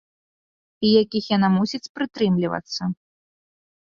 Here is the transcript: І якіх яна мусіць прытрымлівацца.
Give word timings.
І 0.87 0.93
якіх 1.01 1.27
яна 1.35 1.49
мусіць 1.57 1.91
прытрымлівацца. 1.97 2.81